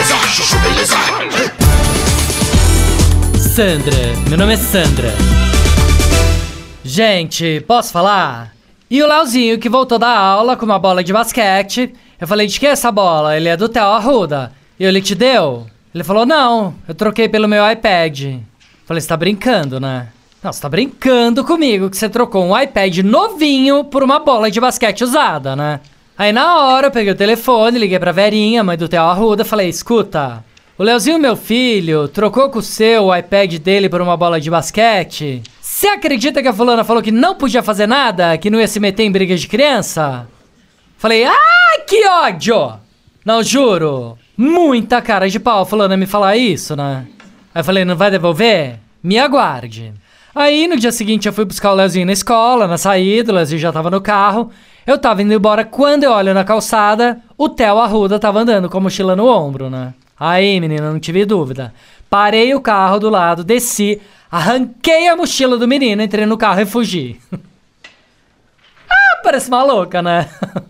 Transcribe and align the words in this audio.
beleza, 0.00 0.16
chuchu 0.28 0.58
beleza. 0.60 0.96
Sandra, 3.38 3.96
meu 4.28 4.38
nome 4.38 4.54
é 4.54 4.56
Sandra. 4.56 5.12
Gente, 6.82 7.62
posso 7.66 7.92
falar? 7.92 8.54
E 8.90 9.02
o 9.02 9.06
Leozinho 9.06 9.58
que 9.58 9.68
voltou 9.68 9.98
da 9.98 10.08
aula 10.08 10.56
com 10.56 10.64
uma 10.64 10.78
bola 10.78 11.04
de 11.04 11.12
basquete. 11.12 11.92
Eu 12.18 12.26
falei, 12.26 12.46
de 12.46 12.58
que 12.58 12.66
é 12.66 12.70
essa 12.70 12.90
bola? 12.90 13.36
Ele 13.36 13.48
é 13.48 13.56
do 13.56 13.68
Theo 13.68 13.84
Arruda. 13.84 14.52
E 14.78 14.84
ele 14.84 15.02
te 15.02 15.14
deu? 15.14 15.66
Ele 15.94 16.02
falou, 16.02 16.24
não, 16.24 16.74
eu 16.88 16.94
troquei 16.94 17.28
pelo 17.28 17.46
meu 17.46 17.70
iPad. 17.70 18.38
Falei, 18.86 19.00
você 19.02 19.08
tá 19.08 19.16
brincando, 19.18 19.78
né? 19.78 20.08
Não, 20.42 20.50
você 20.50 20.62
tá 20.62 20.68
brincando 20.68 21.44
comigo 21.44 21.90
que 21.90 21.96
você 21.96 22.08
trocou 22.08 22.46
um 22.46 22.58
iPad 22.58 22.98
novinho 22.98 23.84
por 23.84 24.02
uma 24.02 24.18
bola 24.18 24.50
de 24.50 24.60
basquete 24.60 25.04
usada, 25.04 25.54
né? 25.54 25.80
Aí 26.20 26.34
na 26.34 26.66
hora 26.66 26.88
eu 26.88 26.90
peguei 26.90 27.14
o 27.14 27.16
telefone, 27.16 27.78
liguei 27.78 27.98
pra 27.98 28.12
Verinha, 28.12 28.62
mãe 28.62 28.76
do 28.76 28.86
Theo 28.86 29.04
Arruda, 29.04 29.42
falei, 29.42 29.70
escuta, 29.70 30.44
o 30.76 30.82
Leozinho, 30.82 31.18
meu 31.18 31.34
filho, 31.34 32.08
trocou 32.08 32.50
com 32.50 32.58
o 32.58 32.62
seu 32.62 33.04
o 33.04 33.16
iPad 33.16 33.54
dele 33.54 33.88
por 33.88 34.02
uma 34.02 34.18
bola 34.18 34.38
de 34.38 34.50
basquete? 34.50 35.42
Você 35.62 35.88
acredita 35.88 36.42
que 36.42 36.48
a 36.48 36.52
fulana 36.52 36.84
falou 36.84 37.02
que 37.02 37.10
não 37.10 37.34
podia 37.34 37.62
fazer 37.62 37.86
nada, 37.86 38.36
que 38.36 38.50
não 38.50 38.60
ia 38.60 38.68
se 38.68 38.78
meter 38.78 39.04
em 39.04 39.10
brigas 39.10 39.40
de 39.40 39.48
criança? 39.48 40.28
Falei, 40.98 41.24
ai, 41.24 41.78
que 41.88 42.06
ódio! 42.06 42.74
Não, 43.24 43.42
juro. 43.42 44.18
Muita 44.36 45.00
cara 45.00 45.26
de 45.26 45.40
pau 45.40 45.64
fulana 45.64 45.96
me 45.96 46.04
falar 46.04 46.36
isso, 46.36 46.76
né? 46.76 47.06
Aí 47.54 47.62
falei, 47.62 47.82
não 47.86 47.96
vai 47.96 48.10
devolver? 48.10 48.78
Me 49.02 49.18
aguarde. 49.18 49.94
Aí 50.34 50.68
no 50.68 50.76
dia 50.76 50.92
seguinte 50.92 51.26
eu 51.26 51.32
fui 51.32 51.44
buscar 51.44 51.72
o 51.72 51.74
Leozinho 51.74 52.06
na 52.06 52.12
escola, 52.12 52.68
na 52.68 52.78
saída, 52.78 53.32
o 53.32 53.34
Leozinho 53.34 53.60
já 53.60 53.72
tava 53.72 53.90
no 53.90 54.00
carro. 54.00 54.50
Eu 54.86 54.96
tava 54.98 55.22
indo 55.22 55.34
embora 55.34 55.64
quando 55.64 56.04
eu 56.04 56.12
olho 56.12 56.32
na 56.32 56.44
calçada, 56.44 57.20
o 57.36 57.48
Theo 57.48 57.78
Arruda 57.78 58.18
tava 58.18 58.40
andando 58.40 58.68
com 58.68 58.78
a 58.78 58.80
mochila 58.80 59.16
no 59.16 59.26
ombro, 59.26 59.68
né? 59.68 59.94
Aí, 60.18 60.60
menina, 60.60 60.92
não 60.92 61.00
tive 61.00 61.24
dúvida. 61.24 61.72
Parei 62.08 62.54
o 62.54 62.60
carro 62.60 62.98
do 62.98 63.10
lado, 63.10 63.44
desci, 63.44 64.00
arranquei 64.30 65.08
a 65.08 65.16
mochila 65.16 65.56
do 65.56 65.68
menino, 65.68 66.02
entrei 66.02 66.26
no 66.26 66.36
carro 66.36 66.60
e 66.60 66.66
fugi. 66.66 67.20
ah, 68.88 69.20
parece 69.22 69.50
maluca, 69.50 70.02
né? 70.02 70.28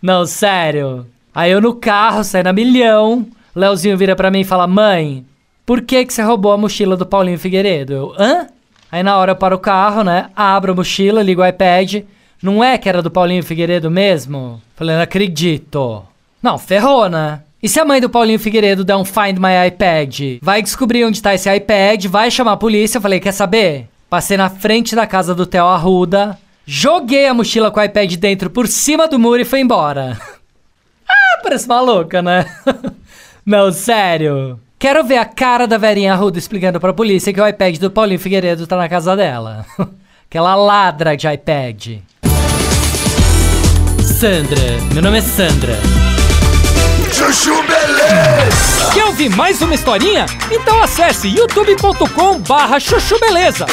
não, 0.00 0.26
sério. 0.26 1.06
Aí 1.34 1.50
eu 1.50 1.60
no 1.60 1.74
carro, 1.74 2.24
saí 2.24 2.42
na 2.42 2.52
milhão, 2.52 3.26
Leozinho 3.54 3.96
vira 3.96 4.14
pra 4.14 4.30
mim 4.30 4.40
e 4.40 4.44
fala: 4.44 4.66
Mãe, 4.66 5.24
por 5.64 5.82
que, 5.82 6.04
que 6.04 6.12
você 6.12 6.22
roubou 6.22 6.52
a 6.52 6.58
mochila 6.58 6.96
do 6.96 7.06
Paulinho 7.06 7.38
Figueiredo? 7.38 7.92
Eu, 7.92 8.14
hã? 8.18 8.46
Aí 8.90 9.02
na 9.02 9.16
hora 9.16 9.32
eu 9.32 9.36
paro 9.36 9.56
o 9.56 9.60
carro, 9.60 10.02
né? 10.02 10.30
Abro 10.34 10.72
a 10.72 10.74
mochila, 10.74 11.22
ligo 11.22 11.42
o 11.42 11.46
iPad. 11.46 12.02
Não 12.42 12.64
é 12.64 12.78
que 12.78 12.88
era 12.88 13.02
do 13.02 13.10
Paulinho 13.10 13.42
Figueiredo 13.42 13.90
mesmo? 13.90 14.60
Falei, 14.74 14.96
não 14.96 15.02
acredito. 15.02 16.02
Não, 16.42 16.58
ferrou, 16.58 17.08
né? 17.08 17.40
E 17.62 17.68
se 17.68 17.78
a 17.78 17.84
mãe 17.84 18.00
do 18.00 18.08
Paulinho 18.08 18.38
Figueiredo 18.38 18.84
der 18.84 18.96
um 18.96 19.04
Find 19.04 19.38
My 19.38 19.68
iPad? 19.68 20.38
Vai 20.40 20.62
descobrir 20.62 21.04
onde 21.04 21.20
tá 21.20 21.34
esse 21.34 21.54
iPad, 21.54 22.06
vai 22.06 22.30
chamar 22.30 22.52
a 22.52 22.56
polícia. 22.56 22.96
Eu 22.96 23.02
falei, 23.02 23.20
quer 23.20 23.32
saber? 23.32 23.86
Passei 24.08 24.36
na 24.36 24.48
frente 24.48 24.96
da 24.96 25.06
casa 25.06 25.34
do 25.34 25.44
Theo 25.44 25.66
Arruda, 25.66 26.38
joguei 26.66 27.26
a 27.26 27.34
mochila 27.34 27.70
com 27.70 27.78
o 27.78 27.84
iPad 27.84 28.14
dentro 28.14 28.48
por 28.48 28.66
cima 28.66 29.06
do 29.06 29.18
muro 29.18 29.42
e 29.42 29.44
fui 29.44 29.60
embora. 29.60 30.18
ah, 31.06 31.40
parece 31.42 31.68
maluca, 31.68 32.22
né? 32.22 32.46
não, 33.44 33.70
sério. 33.70 34.58
Quero 34.80 35.04
ver 35.04 35.18
a 35.18 35.26
cara 35.26 35.66
da 35.66 35.76
Verinha 35.76 36.14
Arruda 36.14 36.38
explicando 36.38 36.80
pra 36.80 36.94
polícia 36.94 37.34
que 37.34 37.40
o 37.40 37.46
iPad 37.46 37.76
do 37.76 37.90
Paulinho 37.90 38.18
Figueiredo 38.18 38.66
tá 38.66 38.78
na 38.78 38.88
casa 38.88 39.14
dela. 39.14 39.66
Aquela 40.26 40.54
ladra 40.54 41.14
de 41.14 41.28
iPad. 41.28 41.98
Sandra, 44.02 44.80
meu 44.94 45.02
nome 45.02 45.18
é 45.18 45.20
Sandra. 45.20 45.78
Chuchu 47.12 47.62
beleza. 47.64 48.90
Quer 48.94 49.04
ouvir 49.04 49.28
mais 49.28 49.60
uma 49.60 49.74
historinha? 49.74 50.24
Então 50.50 50.82
acesse 50.82 51.28
youtube.com 51.28 52.38
barra 52.38 52.80
chuchu 52.80 53.20
beleza. 53.20 53.66